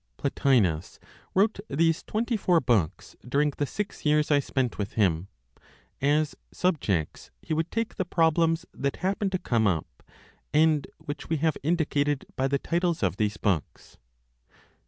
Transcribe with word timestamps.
Plotinos 0.17 0.97
wrote 1.35 1.59
these 1.69 2.01
twenty 2.01 2.35
four 2.35 2.59
books 2.59 3.15
during 3.23 3.51
the 3.51 3.67
six 3.67 4.03
years 4.03 4.31
I 4.31 4.39
spent 4.39 4.79
with 4.79 4.93
him; 4.93 5.27
as 6.01 6.33
subjects 6.51 7.29
he 7.43 7.53
would 7.53 7.69
take 7.69 7.97
the 7.97 8.03
problems 8.05 8.65
that 8.73 8.95
happened 9.05 9.31
to 9.33 9.37
come 9.37 9.67
up, 9.67 10.01
and 10.51 10.87
which 10.97 11.29
we 11.29 11.37
have 11.37 11.55
indicated 11.61 12.25
by 12.35 12.47
the 12.47 12.57
titles 12.57 13.03
of 13.03 13.17
these 13.17 13.37
books. 13.37 13.99